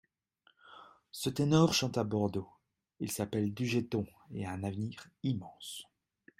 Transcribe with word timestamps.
Ce 1.11 1.29
ténor 1.29 1.75
chante 1.75 1.99
à 1.99 2.03
Bordeaux… 2.03 2.49
il 2.99 3.11
s’appelle 3.11 3.53
Dujeton 3.53 4.07
et 4.31 4.47
a 4.47 4.51
un 4.51 4.63
avenir 4.63 5.05
immense… 5.21 5.83